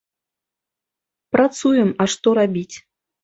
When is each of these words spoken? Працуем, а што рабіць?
Працуем, 1.37 1.89
а 2.05 2.09
што 2.13 2.27
рабіць? 2.39 2.75